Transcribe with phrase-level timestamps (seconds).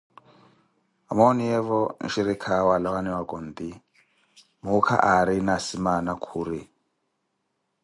[1.11, 3.69] Amooniyeevo nxhirikhawe alawaka onti,
[4.63, 6.61] muukha aarina asimaana khuri.